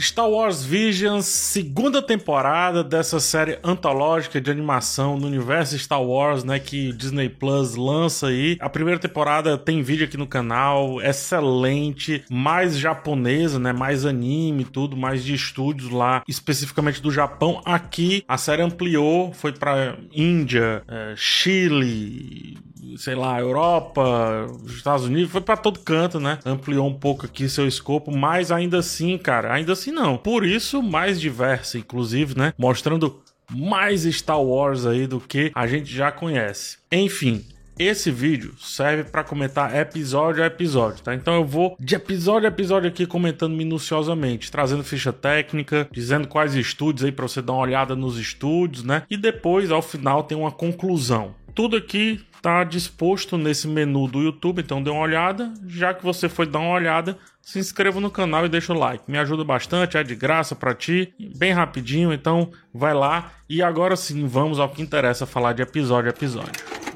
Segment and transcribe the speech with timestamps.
[0.00, 6.58] Star Wars Visions, segunda temporada dessa série antológica de animação no universo Star Wars, né,
[6.58, 8.56] que Disney Plus lança aí.
[8.60, 14.96] A primeira temporada tem vídeo aqui no canal, excelente, mais japonesa, né, mais anime, tudo,
[14.96, 17.60] mais de estúdios lá, especificamente do Japão.
[17.66, 22.56] Aqui a série ampliou, foi para Índia, é, Chile,
[22.96, 26.38] sei lá, Europa, Estados Unidos, foi para todo canto, né?
[26.44, 30.16] Ampliou um pouco aqui seu escopo, mas ainda assim, cara, ainda assim não.
[30.16, 32.52] Por isso, mais diversa, inclusive, né?
[32.58, 36.78] Mostrando mais Star Wars aí do que a gente já conhece.
[36.90, 37.44] Enfim,
[37.80, 41.14] esse vídeo serve para comentar episódio a episódio, tá?
[41.14, 46.54] Então eu vou de episódio a episódio aqui comentando minuciosamente, trazendo ficha técnica, dizendo quais
[46.54, 49.04] estúdios aí para você dar uma olhada nos estúdios, né?
[49.08, 51.34] E depois ao final tem uma conclusão.
[51.54, 55.52] Tudo aqui tá disposto nesse menu do YouTube, então dê uma olhada.
[55.66, 59.04] Já que você foi dar uma olhada, se inscreva no canal e deixa o like.
[59.08, 63.32] Me ajuda bastante, é de graça para ti, bem rapidinho, então vai lá.
[63.48, 66.89] E agora sim, vamos ao que interessa falar de episódio a episódio.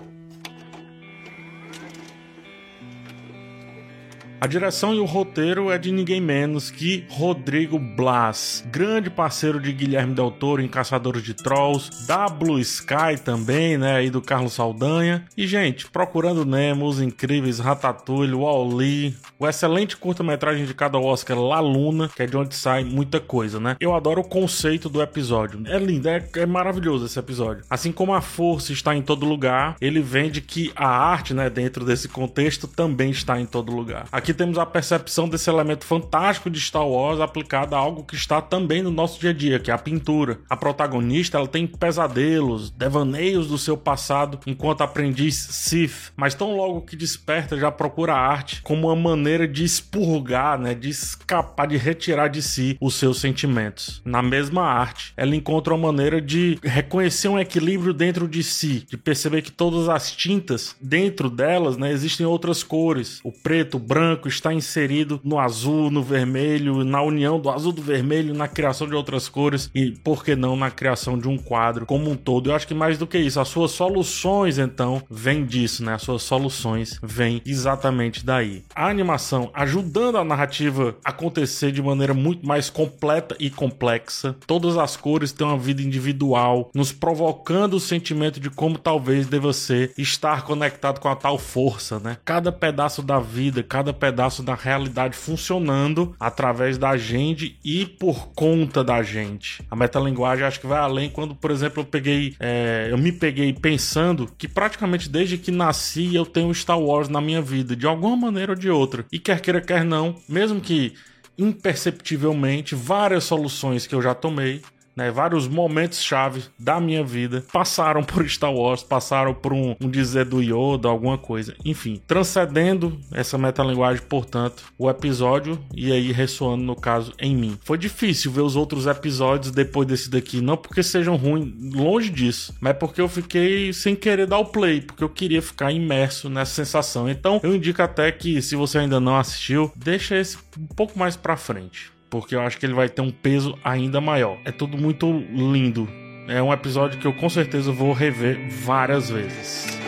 [4.45, 9.73] A direção e o roteiro é de ninguém menos que Rodrigo Blas, grande parceiro de
[9.73, 14.53] Guilherme Del Toro em Caçadores de Trolls, da Blue Sky também, né, aí do Carlos
[14.53, 15.25] Saldanha.
[15.35, 21.61] E gente, Procurando Nemo, os incríveis Ratatouille, Wall-E, o excelente curta-metragem de cada Oscar La
[21.61, 23.77] Luna, que é de onde sai muita coisa, né?
[23.81, 25.63] Eu adoro o conceito do episódio.
[25.65, 27.65] É lindo, é, é maravilhoso esse episódio.
[27.71, 31.83] Assim como a força está em todo lugar, ele vende que a arte, né, dentro
[31.83, 34.07] desse contexto também está em todo lugar.
[34.13, 38.41] Aqui temos a percepção desse elemento fantástico de Star Wars aplicado a algo que está
[38.41, 40.41] também no nosso dia a dia, que é a pintura.
[40.49, 46.83] A protagonista ela tem pesadelos, devaneios do seu passado enquanto aprendiz Sith, mas tão logo
[46.83, 51.77] que desperta já procura a arte como uma maneira de expurgar, né, de escapar, de
[51.77, 54.03] retirar de si os seus sentimentos.
[54.05, 58.97] Na mesma arte, ela encontra uma maneira de reconhecer um equilíbrio dentro de si, de
[58.97, 64.14] perceber que todas as tintas dentro delas, né, existem outras cores, o preto, o branco
[64.15, 68.87] branco está inserido no azul, no vermelho, na união do azul do vermelho, na criação
[68.87, 72.51] de outras cores e, por que não, na criação de um quadro como um todo.
[72.51, 75.95] Eu acho que mais do que isso, as suas soluções, então, vêm disso, né?
[75.95, 78.65] As suas soluções vêm exatamente daí.
[78.75, 84.37] A animação ajudando a narrativa a acontecer de maneira muito mais completa e complexa.
[84.47, 89.53] Todas as cores têm uma vida individual, nos provocando o sentimento de como talvez deva
[89.53, 92.17] ser estar conectado com a tal força, né?
[92.25, 98.85] Cada pedaço da vida, cada pedaço da realidade funcionando através da gente e por conta
[98.85, 99.63] da gente.
[99.71, 103.51] A metalinguagem acho que vai além quando, por exemplo, eu peguei, é, eu me peguei
[103.55, 108.15] pensando que praticamente desde que nasci eu tenho Star Wars na minha vida, de alguma
[108.15, 109.07] maneira ou de outra.
[109.11, 110.93] E quer queira, quer não, mesmo que
[111.39, 114.61] imperceptivelmente, várias soluções que eu já tomei
[114.97, 119.89] né, vários momentos chave da minha vida passaram por Star Wars, passaram por um, um
[119.89, 121.55] dizer do Yoda, alguma coisa.
[121.65, 127.59] Enfim, transcendendo essa metalinguagem, portanto, o episódio e aí ressoando no caso em mim.
[127.63, 132.55] Foi difícil ver os outros episódios depois desse daqui, não porque sejam ruins, longe disso,
[132.61, 136.53] mas porque eu fiquei sem querer dar o play, porque eu queria ficar imerso nessa
[136.53, 137.09] sensação.
[137.09, 141.17] Então, eu indico até que se você ainda não assistiu, deixa esse um pouco mais
[141.17, 144.39] para frente porque eu acho que ele vai ter um peso ainda maior.
[144.45, 145.89] É tudo muito lindo.
[146.29, 149.79] É um episódio que eu com certeza vou rever várias vezes.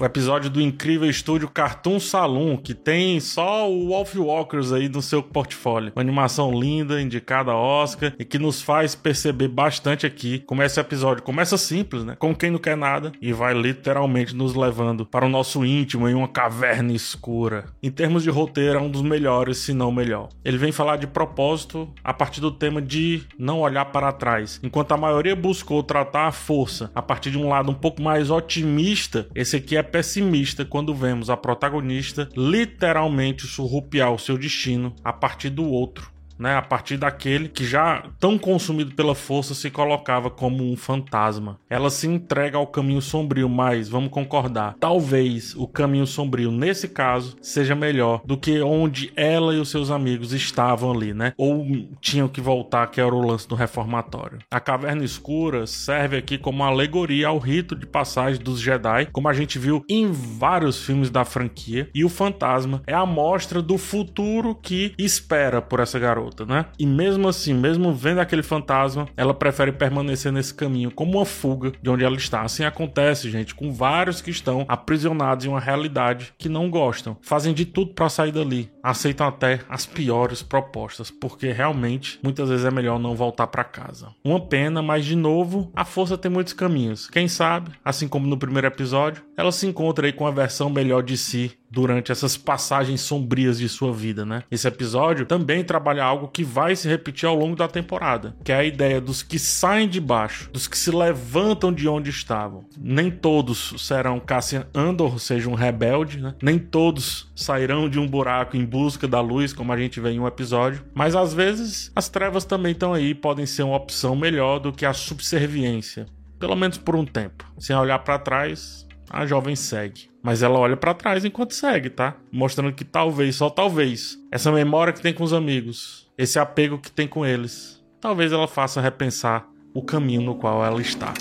[0.00, 5.02] O episódio do incrível estúdio Cartoon Saloon, que tem só o Wolf Walkers aí no
[5.02, 5.92] seu portfólio.
[5.94, 10.78] Uma animação linda, indicada a Oscar, e que nos faz perceber bastante aqui como esse
[10.78, 12.16] episódio começa simples, né?
[12.18, 16.14] Com quem não quer nada, e vai literalmente nos levando para o nosso íntimo em
[16.14, 17.66] uma caverna escura.
[17.82, 20.28] Em termos de roteiro, é um dos melhores, se não melhor.
[20.44, 24.60] Ele vem falar de propósito a partir do tema de não olhar para trás.
[24.62, 28.30] Enquanto a maioria buscou tratar a força a partir de um lado um pouco mais
[28.30, 35.12] otimista, esse aqui é pessimista quando vemos a protagonista literalmente surrupiar o seu destino a
[35.12, 40.30] partir do outro né, a partir daquele que já tão consumido pela força se colocava
[40.30, 41.58] como um fantasma.
[41.68, 47.36] Ela se entrega ao caminho sombrio, mas vamos concordar, talvez o caminho sombrio nesse caso
[47.42, 51.32] seja melhor do que onde ela e os seus amigos estavam ali, né?
[51.36, 51.66] Ou
[52.00, 54.38] tinham que voltar, que era o lance do reformatório.
[54.50, 59.32] A caverna escura serve aqui como alegoria ao rito de passagem dos Jedi, como a
[59.32, 64.54] gente viu em vários filmes da franquia, e o fantasma é a mostra do futuro
[64.54, 66.66] que espera por essa garota garota, né?
[66.78, 71.72] E mesmo assim, mesmo vendo aquele fantasma, ela prefere permanecer nesse caminho como uma fuga
[71.82, 72.42] de onde ela está.
[72.42, 77.16] Assim acontece, gente, com vários que estão aprisionados em uma realidade que não gostam.
[77.22, 78.70] Fazem de tudo para sair dali.
[78.82, 84.08] Aceitam até as piores propostas, porque realmente muitas vezes é melhor não voltar para casa.
[84.24, 87.08] Uma pena, mas de novo, a força tem muitos caminhos.
[87.08, 91.02] Quem sabe, assim como no primeiro episódio, ela se encontra aí com a versão melhor
[91.02, 94.42] de si durante essas passagens sombrias de sua vida, né?
[94.50, 98.56] Esse episódio também trabalha algo que vai se repetir ao longo da temporada, que é
[98.56, 102.64] a ideia dos que saem de baixo, dos que se levantam de onde estavam.
[102.76, 106.34] Nem todos serão Cassian Andor, seja um rebelde, né?
[106.42, 110.20] Nem todos sairão de um buraco em busca da luz, como a gente vê em
[110.20, 114.58] um episódio, mas às vezes as trevas também estão aí, podem ser uma opção melhor
[114.58, 116.06] do que a subserviência,
[116.38, 117.44] pelo menos por um tempo.
[117.58, 120.08] Sem olhar para trás, a jovem segue.
[120.22, 122.16] Mas ela olha para trás enquanto segue, tá?
[122.30, 126.90] Mostrando que talvez, só talvez, essa memória que tem com os amigos, esse apego que
[126.90, 131.14] tem com eles, talvez ela faça repensar o caminho no qual ela está.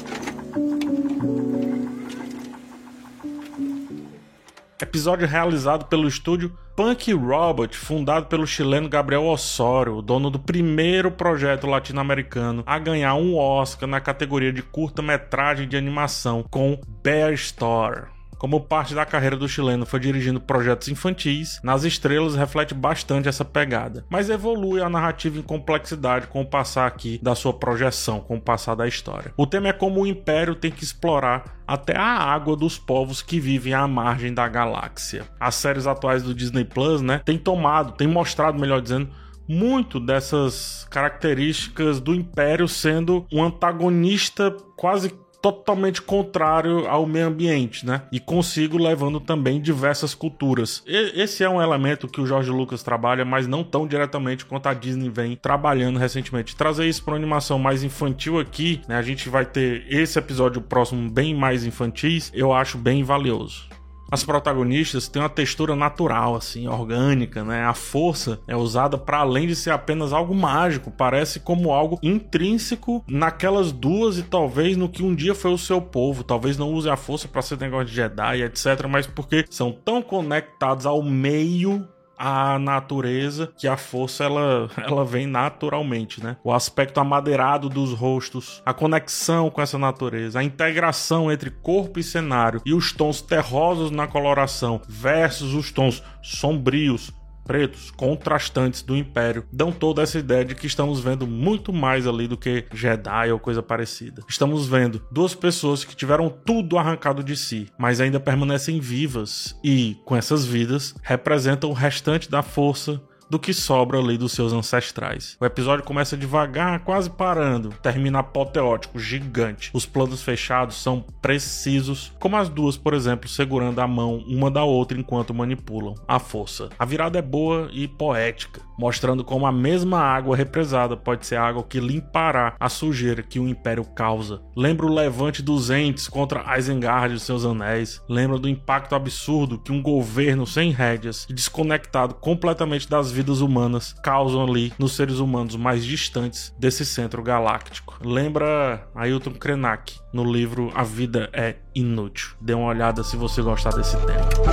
[4.81, 11.67] Episódio realizado pelo estúdio Punk Robot, fundado pelo chileno Gabriel Osório, dono do primeiro projeto
[11.67, 18.16] latino-americano a ganhar um Oscar na categoria de curta-metragem de animação com Bear Store.
[18.37, 23.43] Como parte da carreira do chileno foi dirigindo projetos infantis, Nas Estrelas reflete bastante essa
[23.43, 28.37] pegada, mas evolui a narrativa em complexidade com o passar aqui da sua projeção, com
[28.37, 29.33] o passar da história.
[29.35, 33.39] O tema é como o Império tem que explorar até a água dos povos que
[33.39, 35.25] vivem à margem da galáxia.
[35.39, 39.09] As séries atuais do Disney Plus, né, tem tomado, tem mostrado, melhor dizendo,
[39.47, 48.03] muito dessas características do Império sendo um antagonista quase totalmente contrário ao meio ambiente, né?
[48.11, 50.83] E consigo levando também diversas culturas.
[50.85, 54.67] E esse é um elemento que o Jorge Lucas trabalha, mas não tão diretamente quanto
[54.67, 56.55] a Disney vem trabalhando recentemente.
[56.55, 58.97] Trazer isso para uma animação mais infantil aqui, né?
[58.97, 63.76] A gente vai ter esse episódio próximo bem mais infantis, eu acho bem valioso.
[64.09, 67.65] As protagonistas têm uma textura natural, assim, orgânica, né?
[67.65, 73.03] A força é usada para além de ser apenas algo mágico, parece como algo intrínseco
[73.07, 76.23] naquelas duas e talvez no que um dia foi o seu povo.
[76.23, 80.01] Talvez não use a força para ser negócio de Jedi, etc, mas porque são tão
[80.01, 81.87] conectados ao meio
[82.17, 86.37] a natureza que a força ela, ela vem naturalmente, né?
[86.43, 92.03] O aspecto amadeirado dos rostos, a conexão com essa natureza, a integração entre corpo e
[92.03, 97.11] cenário e os tons terrosos na coloração versus os tons sombrios,
[97.47, 102.27] pretos, contrastantes do Império, dão toda essa ideia de que estamos vendo muito mais ali
[102.27, 104.21] do que Jedi ou coisa parecida.
[104.27, 109.97] Estamos vendo duas pessoas que tiveram tudo arrancado de si, mas ainda permanecem vivas e,
[110.03, 115.37] com essas vidas, representam o restante da força do que sobra ali dos seus ancestrais.
[115.39, 119.69] O episódio começa devagar, quase parando, termina apoteótico, gigante.
[119.73, 124.63] Os planos fechados são precisos, como as duas, por exemplo, segurando a mão uma da
[124.63, 126.69] outra enquanto manipulam a força.
[126.77, 131.63] A virada é boa e poética, mostrando como a mesma água represada pode ser água
[131.63, 134.41] que limpará a sujeira que o Império causa.
[134.55, 138.01] Lembra o levante dos entes contra Isengard e seus anéis.
[138.07, 143.95] Lembra do impacto absurdo que um governo sem rédeas e desconectado completamente das vidas humanas
[144.03, 147.97] causam ali nos seres humanos mais distantes desse centro galáctico.
[148.05, 152.35] Lembra Ailton Krenak no livro A Vida é Inútil.
[152.39, 154.46] Dê uma olhada se você gostar desse tema.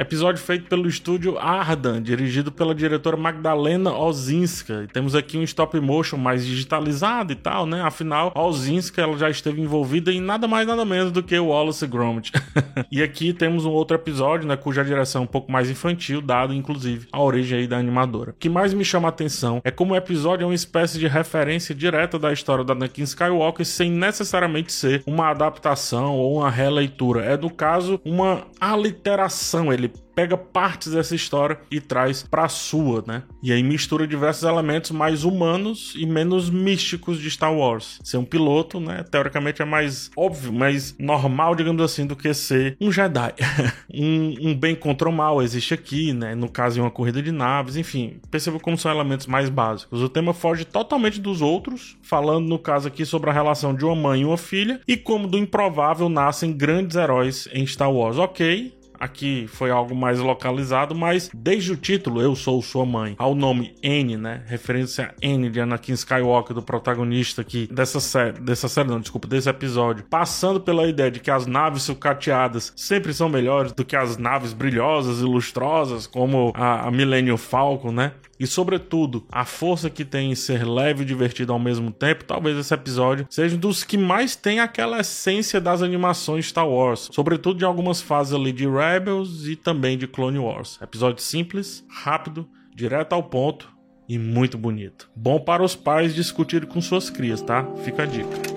[0.00, 4.84] Episódio feito pelo estúdio Ardan, dirigido pela diretora Magdalena Ozinska.
[4.84, 7.82] E temos aqui um stop motion mais digitalizado e tal, né?
[7.82, 11.86] Afinal, Ozinska ela já esteve envolvida em nada mais nada menos do que o Wallace
[11.86, 12.32] Gromit.
[12.90, 16.54] e aqui temos um outro episódio, né, cuja direção é um pouco mais infantil, dado
[16.54, 18.30] inclusive a origem aí da animadora.
[18.30, 21.08] O que mais me chama a atenção é como o episódio é uma espécie de
[21.08, 27.22] referência direta da história da Anakin Skywalker sem necessariamente ser uma adaptação ou uma releitura.
[27.22, 33.22] É no caso uma aliteração, ele pega partes dessa história e traz para sua, né?
[33.42, 37.98] E aí mistura diversos elementos mais humanos e menos místicos de Star Wars.
[38.02, 42.76] Ser um piloto, né, teoricamente é mais óbvio, mais normal, digamos assim, do que ser
[42.80, 43.32] um Jedi.
[43.94, 46.34] um, um, bem contra o mal existe aqui, né?
[46.34, 50.02] No caso, em uma corrida de naves, enfim, perceba como são elementos mais básicos.
[50.02, 53.96] O tema foge totalmente dos outros, falando no caso aqui sobre a relação de uma
[53.96, 58.18] mãe e uma filha e como do improvável nascem grandes heróis em Star Wars.
[58.18, 63.34] Ok, Aqui foi algo mais localizado, mas desde o título Eu Sou Sua Mãe, ao
[63.34, 64.42] nome N, né?
[64.46, 69.26] Referência a N de Anakin Skywalker, do protagonista aqui dessa série, dessa série não, desculpa,
[69.26, 73.96] desse episódio, passando pela ideia de que as naves sucateadas sempre são melhores do que
[73.96, 78.12] as naves brilhosas e lustrosas, como a, a Millennium Falcon, né?
[78.40, 82.56] E, sobretudo, a força que tem em ser leve e divertido ao mesmo tempo, talvez
[82.56, 87.58] esse episódio seja um dos que mais tem aquela essência das animações Star Wars, sobretudo
[87.58, 90.78] de algumas fases ali de Rebels e também de Clone Wars.
[90.80, 93.70] Episódio simples, rápido, direto ao ponto
[94.08, 95.10] e muito bonito.
[95.14, 97.64] Bom para os pais discutirem com suas crias, tá?
[97.84, 98.49] Fica a dica.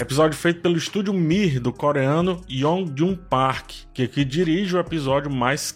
[0.00, 5.30] Episódio feito pelo estúdio Mir do coreano Yong Jun Park, que, que dirige o episódio
[5.30, 5.74] mais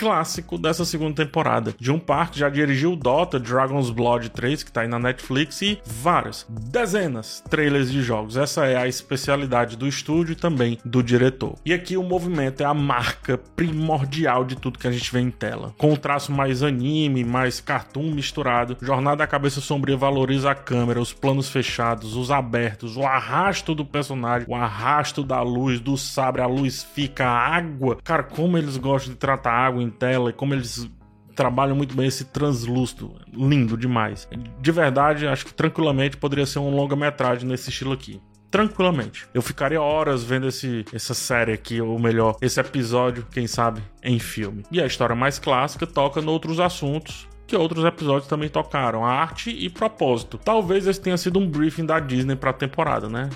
[0.00, 1.74] clássico dessa segunda temporada.
[1.78, 6.46] Jun Park já dirigiu Dota, Dragon's Blood 3, que tá aí na Netflix, e várias,
[6.48, 8.38] dezenas trailers de jogos.
[8.38, 11.56] Essa é a especialidade do estúdio e também do diretor.
[11.66, 15.30] E aqui o movimento é a marca primordial de tudo que a gente vê em
[15.30, 15.74] tela.
[15.76, 20.98] Com o traço mais anime, mais cartoon misturado, Jornada da Cabeça Sombria valoriza a câmera,
[20.98, 26.40] os planos fechados, os abertos, o arrasto do personagem, o arrasto da luz, do sabre,
[26.40, 27.98] a luz fica, a água.
[28.02, 30.88] Cara, como eles gostam de tratar água em tela e como eles
[31.34, 34.28] trabalham muito bem esse translúcido, lindo demais.
[34.60, 38.20] De verdade, acho que tranquilamente poderia ser um longa-metragem nesse estilo aqui.
[38.50, 39.26] Tranquilamente.
[39.32, 44.18] Eu ficaria horas vendo esse, essa série aqui, ou melhor, esse episódio, quem sabe, em
[44.18, 44.64] filme.
[44.72, 49.50] E a história mais clássica toca em outros assuntos que outros episódios também tocaram, arte
[49.50, 50.38] e propósito.
[50.38, 53.28] Talvez esse tenha sido um briefing da Disney para a temporada, né?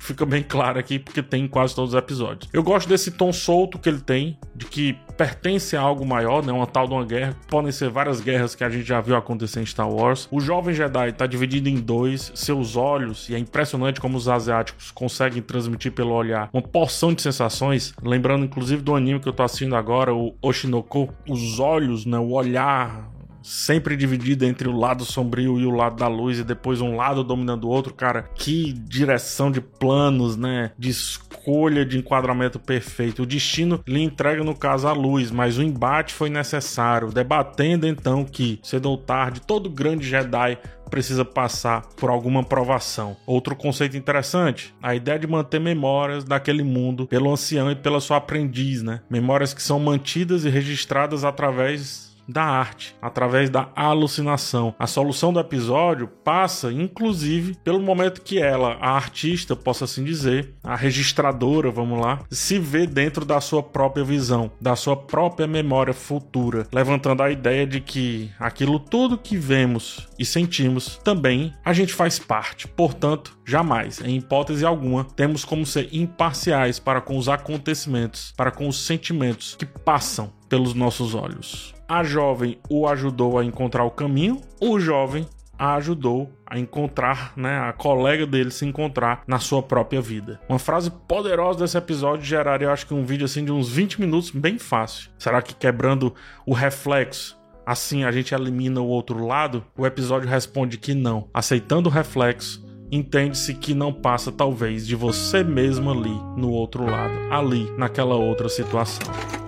[0.00, 2.50] Fica bem claro aqui porque tem em quase todos os episódios.
[2.52, 6.52] Eu gosto desse tom solto que ele tem, de que pertence a algo maior, né?
[6.52, 7.36] Uma tal de uma guerra.
[7.48, 10.26] Podem ser várias guerras que a gente já viu acontecer em Star Wars.
[10.30, 14.90] O jovem Jedi está dividido em dois, seus olhos, e é impressionante como os asiáticos
[14.90, 17.92] conseguem transmitir pelo olhar uma porção de sensações.
[18.02, 21.12] Lembrando, inclusive, do anime que eu tô assistindo agora, o Oshinoko.
[21.28, 22.18] Os olhos, né?
[22.18, 23.10] O olhar
[23.42, 27.24] sempre dividido entre o lado sombrio e o lado da luz e depois um lado
[27.24, 30.72] dominando o outro, cara, que direção de planos, né?
[30.78, 33.22] De escolha de enquadramento perfeito.
[33.22, 38.24] O destino lhe entrega no caso a luz, mas o embate foi necessário, debatendo então
[38.24, 40.58] que cedo ou tarde todo grande Jedi
[40.90, 43.16] precisa passar por alguma provação.
[43.24, 48.16] Outro conceito interessante, a ideia de manter memórias daquele mundo pelo ancião e pela sua
[48.16, 49.00] aprendiz, né?
[49.08, 54.74] Memórias que são mantidas e registradas através da arte, através da alucinação.
[54.78, 60.54] A solução do episódio passa, inclusive, pelo momento que ela, a artista, possa assim dizer,
[60.62, 65.92] a registradora, vamos lá, se vê dentro da sua própria visão, da sua própria memória
[65.92, 71.92] futura, levantando a ideia de que aquilo tudo que vemos e sentimos também a gente
[71.92, 72.68] faz parte.
[72.68, 78.68] Portanto, jamais, em hipótese alguma, temos como ser imparciais para com os acontecimentos, para com
[78.68, 81.74] os sentimentos que passam pelos nossos olhos.
[81.90, 85.26] A jovem o ajudou a encontrar o caminho, o jovem
[85.58, 90.40] a ajudou a encontrar, né, a colega dele se encontrar na sua própria vida.
[90.48, 94.00] Uma frase poderosa desse episódio geraria, eu acho que um vídeo assim de uns 20
[94.00, 95.10] minutos bem fácil.
[95.18, 96.14] Será que quebrando
[96.46, 99.64] o reflexo Assim a gente elimina o outro lado?
[99.76, 101.28] O episódio responde que não.
[101.34, 107.14] Aceitando o reflexo, entende-se que não passa talvez de você mesmo ali no outro lado,
[107.32, 109.39] ali naquela outra situação.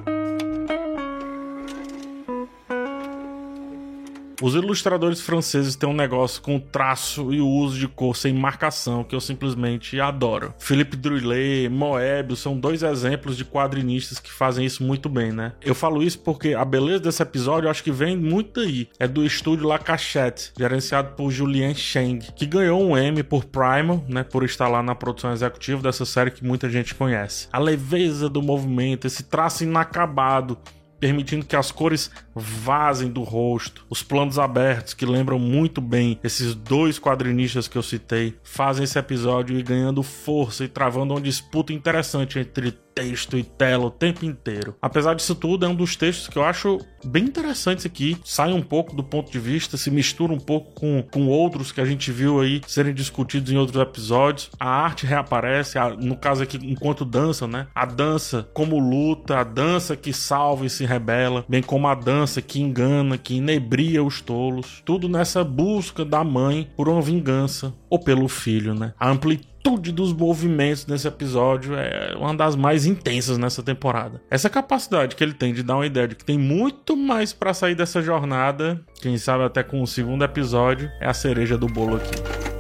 [4.43, 9.05] Os ilustradores franceses têm um negócio com traço e o uso de cor sem marcação
[9.05, 10.53] que eu simplesmente adoro.
[10.59, 15.53] Philippe Druillet, Moebius são dois exemplos de quadrinistas que fazem isso muito bem, né?
[15.63, 18.89] Eu falo isso porque a beleza desse episódio eu acho que vem muito aí.
[18.99, 24.05] É do estúdio La Cachette, gerenciado por Julien Cheng, que ganhou um M por Primal,
[24.09, 24.25] né?
[24.25, 27.47] Por estar lá na produção executiva dessa série que muita gente conhece.
[27.53, 30.59] A leveza do movimento, esse traço inacabado
[31.03, 33.85] permitindo que as cores vazem do rosto.
[33.89, 38.99] Os planos abertos, que lembram muito bem esses dois quadrinistas que eu citei, fazem esse
[38.99, 44.25] episódio ir ganhando força e travando uma disputa interessante entre texto e tela o tempo
[44.25, 44.77] inteiro.
[44.81, 48.17] Apesar disso tudo, é um dos textos que eu acho bem interessantes aqui.
[48.25, 51.81] Sai um pouco do ponto de vista, se mistura um pouco com, com outros que
[51.81, 54.51] a gente viu aí serem discutidos em outros episódios.
[54.59, 57.67] A arte reaparece, a, no caso aqui, enquanto dança, né?
[57.75, 62.22] A dança como luta, a dança que salva e se rebela, bem como a dança
[62.27, 64.83] que engana, que inebria os tolos.
[64.85, 68.93] Tudo nessa busca da mãe por uma vingança ou pelo filho, né?
[68.99, 74.21] A amplitude dos movimentos nesse episódio é uma das mais intensas nessa temporada.
[74.31, 77.55] Essa capacidade que ele tem de dar uma ideia de que tem muito mais para
[77.55, 81.97] sair dessa jornada, quem sabe até com o segundo episódio, é a cereja do bolo
[81.97, 82.53] aqui.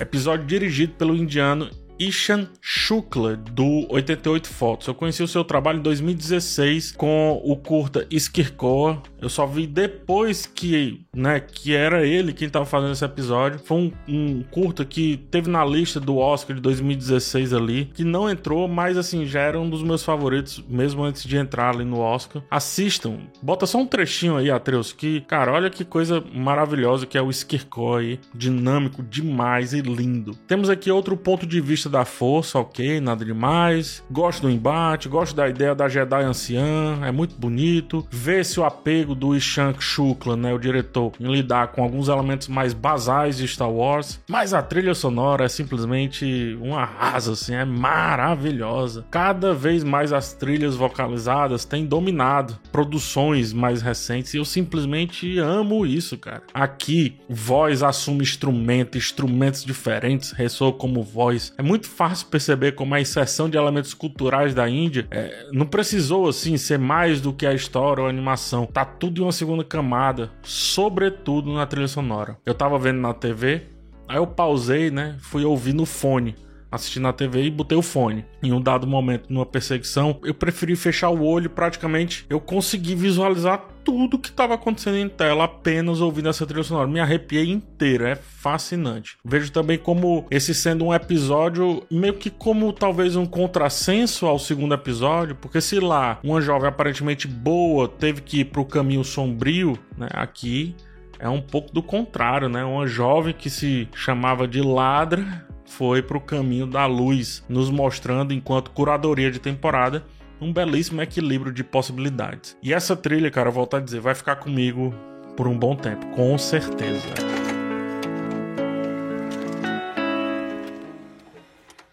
[0.00, 4.86] Episódio dirigido pelo indiano Ishan Shukla, do 88 Fotos.
[4.86, 9.02] Eu conheci o seu trabalho em 2016 com o curta Skirkoa.
[9.20, 13.60] Eu só vi depois que, né, que era ele quem estava fazendo esse episódio.
[13.60, 18.28] Foi um, um, curta que teve na lista do Oscar de 2016 ali, que não
[18.28, 22.00] entrou, mas assim, já era um dos meus favoritos, mesmo antes de entrar ali no
[22.00, 22.42] Oscar.
[22.50, 23.18] Assistam.
[23.40, 27.30] Bota só um trechinho aí, Atreus, que, cara, olha que coisa maravilhosa que é o
[27.30, 28.20] Skirkoa aí.
[28.34, 30.34] Dinâmico demais e lindo.
[30.46, 34.02] Temos aqui outro ponto de vista da força, ok, nada demais.
[34.10, 38.06] Gosto do embate, gosto da ideia da Jedi anciã, é muito bonito.
[38.10, 42.72] Vê-se o apego do Ishank Shukla, né, o diretor, em lidar com alguns elementos mais
[42.72, 44.20] basais de Star Wars.
[44.28, 49.04] Mas a trilha sonora é simplesmente um arraso, assim, é maravilhosa.
[49.10, 55.86] Cada vez mais as trilhas vocalizadas têm dominado produções mais recentes e eu simplesmente amo
[55.86, 56.42] isso, cara.
[56.52, 61.52] Aqui, voz assume instrumento, instrumentos diferentes ressoam como voz.
[61.56, 65.64] É muito muito fácil perceber como a inserção de elementos culturais da Índia é, não
[65.64, 68.66] precisou assim ser mais do que a história ou a animação.
[68.66, 72.36] Tá tudo em uma segunda camada, sobretudo na trilha sonora.
[72.44, 73.62] Eu tava vendo na TV,
[74.06, 75.16] aí eu pausei, né?
[75.20, 76.36] Fui ouvir no fone
[76.72, 78.24] assistindo na TV e botei o fone.
[78.42, 83.68] Em um dado momento, numa perseguição, eu preferi fechar o olho praticamente eu consegui visualizar
[83.84, 86.86] tudo que estava acontecendo em tela apenas ouvindo essa trilha sonora.
[86.86, 89.16] Me arrepiei inteiro, é fascinante.
[89.24, 94.74] Vejo também como esse sendo um episódio meio que como talvez um contrassenso ao segundo
[94.74, 99.78] episódio, porque se lá uma jovem aparentemente boa teve que ir para o caminho sombrio,
[99.96, 100.74] né, aqui
[101.18, 102.64] é um pouco do contrário, né?
[102.64, 108.34] Uma jovem que se chamava de ladra foi para o caminho da luz, nos mostrando,
[108.34, 110.04] enquanto curadoria de temporada,
[110.40, 112.56] um belíssimo equilíbrio de possibilidades.
[112.62, 114.94] E essa trilha, cara, volto a dizer, vai ficar comigo
[115.36, 117.08] por um bom tempo, com certeza.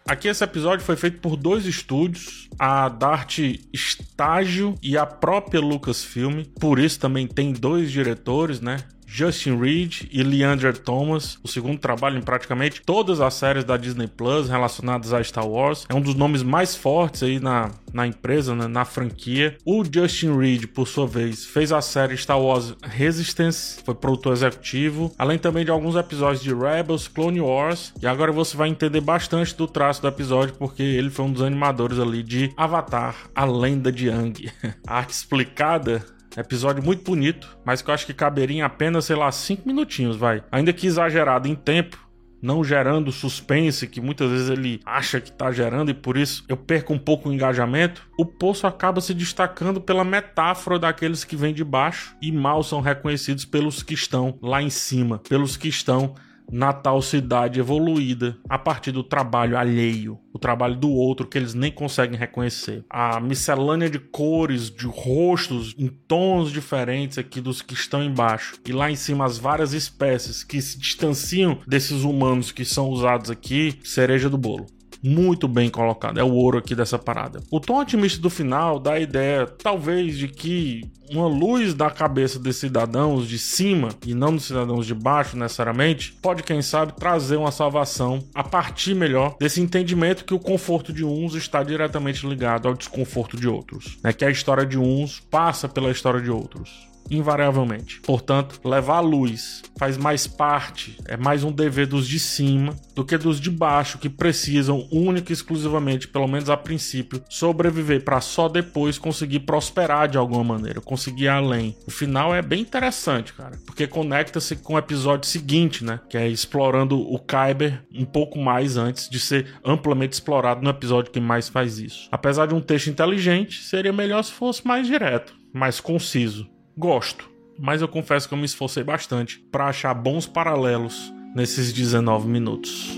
[0.05, 3.39] Aqui esse episódio foi feito por dois estúdios, a Dart
[3.71, 6.43] Estágio e a própria Lucasfilm.
[6.59, 8.77] Por isso também tem dois diretores, né?
[9.11, 14.07] Justin Reed e Leander Thomas, o segundo trabalho em praticamente todas as séries da Disney
[14.07, 15.85] Plus relacionadas a Star Wars.
[15.89, 19.57] É um dos nomes mais fortes aí na, na empresa, né, na franquia.
[19.65, 25.11] O Justin Reed, por sua vez, fez a série Star Wars Resistance, foi produtor executivo,
[25.17, 29.55] além também de alguns episódios de Rebels, Clone Wars, e agora você vai entender bastante
[29.55, 33.91] do traço do episódio, porque ele foi um dos animadores ali de Avatar, a lenda
[33.91, 34.51] de Aang.
[34.85, 36.05] A arte explicada
[36.37, 40.15] Episódio muito bonito, mas que eu acho que caberia em apenas, sei lá, 5 minutinhos,
[40.15, 40.43] vai.
[40.51, 41.97] Ainda que exagerado em tempo,
[42.41, 46.55] não gerando suspense que muitas vezes ele acha que está gerando e por isso eu
[46.55, 51.53] perco um pouco o engajamento, o poço acaba se destacando pela metáfora daqueles que vêm
[51.53, 56.15] de baixo e mal são reconhecidos pelos que estão lá em cima, pelos que estão
[56.51, 61.53] na tal cidade evoluída a partir do trabalho alheio, o trabalho do outro que eles
[61.53, 62.83] nem conseguem reconhecer.
[62.89, 68.71] A miscelânea de cores, de rostos em tons diferentes aqui dos que estão embaixo e
[68.71, 73.79] lá em cima as várias espécies que se distanciam desses humanos que são usados aqui,
[73.83, 74.67] cereja do bolo
[75.03, 76.19] muito bem colocado.
[76.19, 77.41] É o ouro aqui dessa parada.
[77.51, 82.37] O tom otimista do final dá a ideia, talvez, de que uma luz da cabeça
[82.37, 87.37] desses cidadãos de cima e não dos cidadãos de baixo necessariamente, pode, quem sabe, trazer
[87.37, 92.67] uma salvação a partir melhor desse entendimento que o conforto de uns está diretamente ligado
[92.67, 93.97] ao desconforto de outros.
[94.03, 94.13] Né?
[94.13, 98.01] Que a história de uns passa pela história de outros invariavelmente.
[98.01, 103.05] Portanto, levar a luz faz mais parte, é mais um dever dos de cima do
[103.05, 108.21] que dos de baixo que precisam única e exclusivamente, pelo menos a princípio, sobreviver para
[108.21, 111.75] só depois conseguir prosperar de alguma maneira, conseguir ir além.
[111.87, 116.27] O final é bem interessante, cara, porque conecta-se com o episódio seguinte, né, que é
[116.27, 121.49] explorando o Kyber um pouco mais antes de ser amplamente explorado no episódio que mais
[121.49, 122.07] faz isso.
[122.11, 126.49] Apesar de um texto inteligente, seria melhor se fosse mais direto, mais conciso.
[126.79, 132.29] Gosto, mas eu confesso que eu me esforcei bastante para achar bons paralelos nesses 19
[132.29, 132.97] minutos.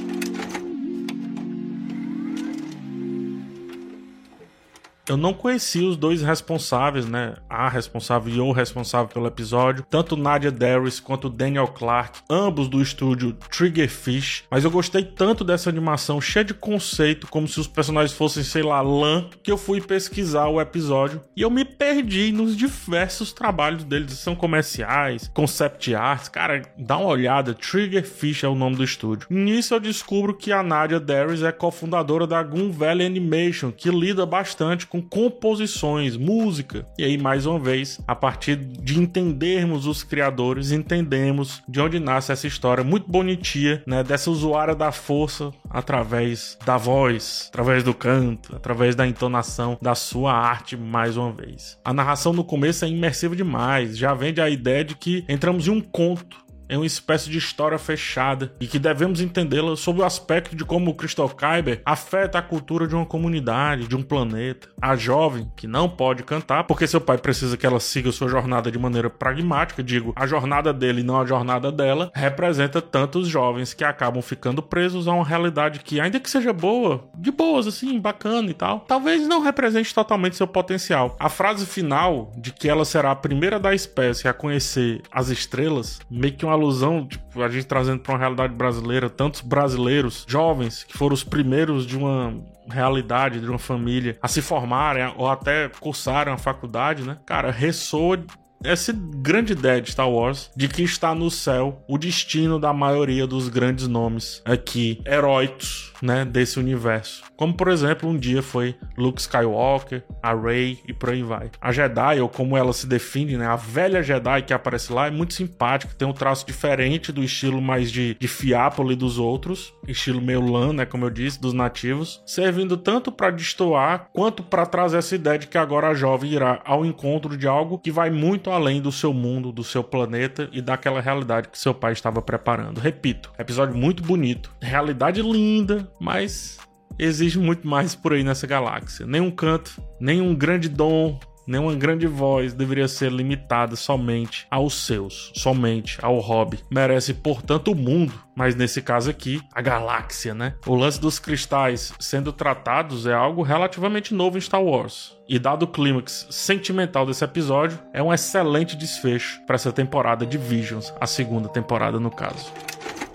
[5.12, 7.34] Eu não conheci os dois responsáveis, né?
[7.50, 12.82] A responsável e o responsável pelo episódio, tanto Nadia Darius quanto Daniel Clark, ambos do
[12.82, 18.18] estúdio Triggerfish, mas eu gostei tanto dessa animação cheia de conceito, como se os personagens
[18.18, 22.56] fossem, sei lá, lã, que eu fui pesquisar o episódio e eu me perdi nos
[22.56, 24.14] diversos trabalhos deles.
[24.14, 29.28] São comerciais, concept arts, cara, dá uma olhada, Triggerfish é o nome do estúdio.
[29.30, 34.26] Nisso eu descubro que a Nadia Darius é cofundadora da Goon Valley Animation, que lida
[34.26, 36.86] bastante com composições, música.
[36.98, 42.32] E aí, mais uma vez, a partir de entendermos os criadores, entendemos de onde nasce
[42.32, 44.04] essa história muito bonitinha, né?
[44.04, 50.34] Dessa usuária da força através da voz, através do canto, através da entonação da sua
[50.34, 51.78] arte mais uma vez.
[51.84, 55.72] A narração no começo é imersiva demais, já vende a ideia de que entramos em
[55.72, 56.38] um conto
[56.72, 60.90] é uma espécie de história fechada e que devemos entendê-la sob o aspecto de como
[60.90, 64.70] o Christoph Kaiber afeta a cultura de uma comunidade, de um planeta.
[64.82, 68.72] A jovem, que não pode cantar, porque seu pai precisa que ela siga sua jornada
[68.72, 73.84] de maneira pragmática, digo, a jornada dele não a jornada dela, representa tantos jovens que
[73.84, 78.50] acabam ficando presos a uma realidade que, ainda que seja boa, de boas, assim, bacana
[78.50, 81.18] e tal, talvez não represente totalmente seu potencial.
[81.20, 86.00] A frase final de que ela será a primeira da espécie a conhecer as estrelas,
[86.10, 90.84] meio que uma alusão, tipo, a gente trazendo para uma realidade brasileira, tantos brasileiros jovens
[90.84, 92.34] que foram os primeiros de uma
[92.70, 97.18] realidade, de uma família a se formarem ou até cursarem a faculdade, né?
[97.26, 98.18] Cara, ressoa
[98.64, 103.26] essa grande ideia de Star Wars de que está no céu o destino da maioria
[103.26, 107.24] dos grandes nomes aqui, heróicos, né, desse universo.
[107.38, 111.52] Como, por exemplo, um dia foi Luke Skywalker, a Rey e por aí vai.
[111.62, 115.12] A Jedi, ou como ela se define, né, a velha Jedi que aparece lá, é
[115.12, 120.22] muito simpática, tem um traço diferente do estilo mais de, de Fiápoli dos outros, estilo
[120.22, 124.98] meio lã, né, como eu disse, dos nativos, servindo tanto para destoar quanto para trazer
[124.98, 128.10] essa ideia de que agora a jovem irá ao encontro de algo que vai
[128.52, 132.80] além do seu mundo, do seu planeta e daquela realidade que seu pai estava preparando.
[132.80, 136.58] Repito, episódio muito bonito, realidade linda, mas
[137.00, 139.06] exige muito mais por aí nessa galáxia.
[139.06, 145.98] Nenhum canto, nenhum grande dom, nenhuma grande voz deveria ser limitada somente aos seus, somente
[146.02, 146.60] ao hobby.
[146.70, 150.56] Merece, portanto, o mundo, mas nesse caso aqui, a galáxia, né?
[150.66, 155.18] O lance dos cristais sendo tratados é algo relativamente novo em Star Wars.
[155.28, 160.38] E dado o clímax sentimental desse episódio, é um excelente desfecho para essa temporada de
[160.38, 162.52] Visions, a segunda temporada no caso.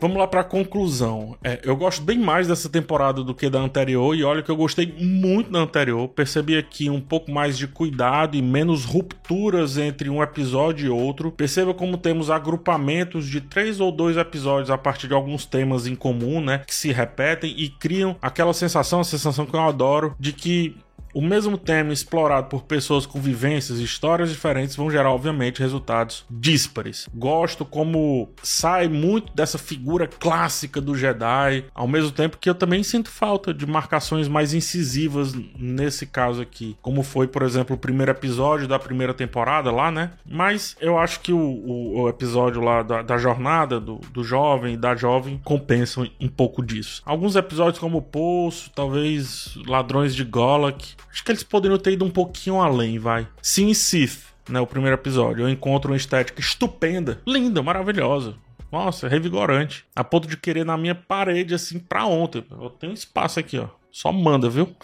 [0.01, 1.37] Vamos lá para a conclusão.
[1.43, 4.57] É, eu gosto bem mais dessa temporada do que da anterior, e olha que eu
[4.57, 6.09] gostei muito da anterior.
[6.09, 11.33] Percebi aqui um pouco mais de cuidado e menos rupturas entre um episódio e outro.
[11.33, 15.95] Perceba como temos agrupamentos de três ou dois episódios a partir de alguns temas em
[15.95, 16.63] comum, né?
[16.67, 20.77] Que se repetem e criam aquela sensação, a sensação que eu adoro, de que
[21.17, 26.27] o mesmo tema explorado por pessoas com vivências e histórias diferentes vão gerar, obviamente, resultados
[26.29, 27.09] díspares.
[27.15, 32.83] Gosto como sai muito dessa figura clássica do Jedi, ao mesmo tempo que eu também
[32.83, 38.13] sinto falta de marcações mais incisivas nesse caso aqui, como foi, por exemplo, o primeiro
[38.13, 40.11] episódio da primeira temporada lá, né?
[40.31, 44.77] Mas eu acho que o, o, episódio lá da, da jornada do, do jovem e
[44.77, 47.01] da jovem compensam um pouco disso.
[47.07, 52.05] Alguns episódios, como o Poço, talvez Ladrões de Golak, Acho que eles poderiam ter ido
[52.05, 53.27] um pouquinho além, vai.
[53.41, 54.61] Sim Sith, né?
[54.61, 55.45] O primeiro episódio.
[55.45, 58.35] Eu encontro uma estética estupenda, linda, maravilhosa.
[58.71, 59.85] Nossa, revigorante.
[59.95, 62.45] A ponto de querer na minha parede, assim, pra ontem.
[62.51, 63.69] Eu tenho espaço aqui, ó.
[63.91, 64.75] Só manda, viu?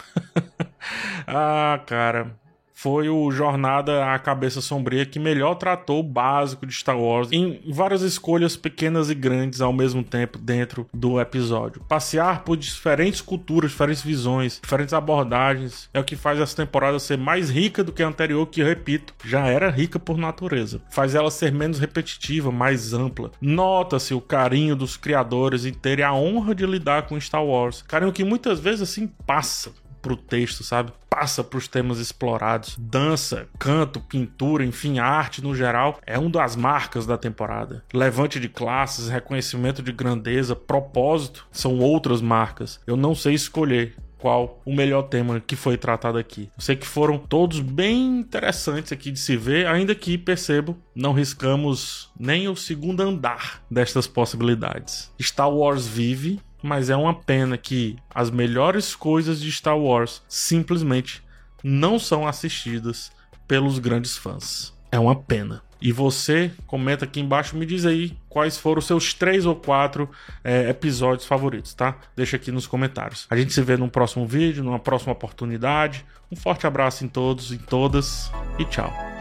[1.27, 2.42] ah, cara
[2.83, 7.61] foi o Jornada à Cabeça Sombria que melhor tratou o básico de Star Wars em
[7.71, 11.81] várias escolhas pequenas e grandes ao mesmo tempo dentro do episódio.
[11.87, 17.17] Passear por diferentes culturas, diferentes visões, diferentes abordagens é o que faz essa temporada ser
[17.17, 20.81] mais rica do que a anterior, que, repito, já era rica por natureza.
[20.91, 23.31] Faz ela ser menos repetitiva, mais ampla.
[23.39, 27.81] Nota-se o carinho dos criadores em terem a honra de lidar com Star Wars.
[27.81, 29.71] Carinho que muitas vezes assim passa
[30.03, 30.91] pro texto, sabe?
[31.09, 32.75] Passa pros temas explorados.
[32.77, 37.83] Dança, canto, pintura, enfim, arte no geral é uma das marcas da temporada.
[37.93, 42.79] Levante de classes, reconhecimento de grandeza, propósito são outras marcas.
[42.85, 46.49] Eu não sei escolher qual o melhor tema que foi tratado aqui.
[46.55, 51.11] Eu sei que foram todos bem interessantes aqui de se ver, ainda que percebo, não
[51.11, 55.11] riscamos nem o segundo andar destas possibilidades.
[55.21, 61.21] Star Wars vive mas é uma pena que as melhores coisas de Star Wars simplesmente
[61.61, 63.11] não são assistidas
[63.47, 64.73] pelos grandes fãs.
[64.91, 65.61] É uma pena.
[65.81, 70.09] E você comenta aqui embaixo, me diz aí quais foram os seus três ou quatro
[70.41, 71.97] é, episódios favoritos, tá?
[72.15, 73.27] Deixa aqui nos comentários.
[73.29, 76.05] A gente se vê num próximo vídeo, numa próxima oportunidade.
[76.31, 79.12] Um forte abraço em todos e todas e tchau.